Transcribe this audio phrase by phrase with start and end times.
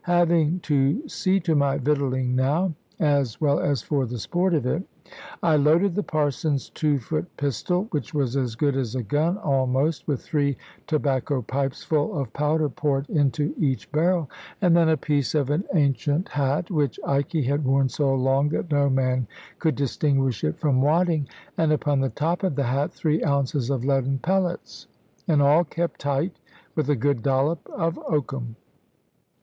[0.05, 4.81] Having to see to my victualling now, as well as for the sport of it,
[5.43, 10.07] I loaded the Parson's two foot pistol, which was as good as a gun almost,
[10.07, 14.27] with three tobacco pipes full of powder poured into each barrel,
[14.59, 18.71] and then a piece of an ancient hat (which Ikey had worn so long that
[18.71, 19.27] no man
[19.59, 21.27] could distinguish it from wadding),
[21.59, 24.87] and upon the top of the hat three ounces of leaden pellets,
[25.27, 26.37] and all kept tight
[26.75, 28.55] with a good dollop of oakum.